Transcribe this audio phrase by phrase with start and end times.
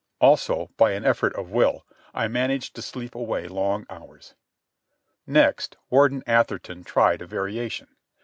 [0.19, 4.33] Also, by an effort of will, I managed to sleep away long hours.
[5.27, 7.87] Next, Warden Atherton tried a variation.